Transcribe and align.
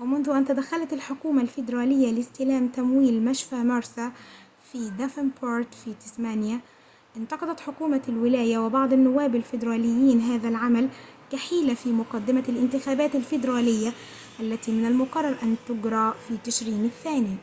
ومنذ 0.00 0.28
أن 0.28 0.44
تدخّلت 0.44 0.92
الحكومة 0.92 1.42
الفيدرالية 1.42 2.10
لاستلام 2.12 2.68
تمويل 2.68 3.24
مشفى 3.24 3.54
ميرسي 3.54 4.10
في 4.72 4.90
دافنبورت 4.90 5.74
في 5.74 5.94
تسمانيا 5.94 6.60
انتقدت 7.16 7.60
حكومة 7.60 8.02
الولاية 8.08 8.58
وبعض 8.58 8.92
النواب 8.92 9.34
الفيدراليين 9.34 10.20
هذا 10.20 10.48
العمل 10.48 10.88
كحيلة 11.32 11.74
في 11.74 11.88
مقدمة 11.92 12.44
الانتخابات 12.48 13.14
الفيدرالية 13.14 13.92
التي 14.40 14.72
من 14.72 14.84
المقرر 14.86 15.42
أن 15.42 15.56
تجرى 15.68 16.14
في 16.28 16.36
تشرين 16.44 16.84
الثاني 16.84 17.34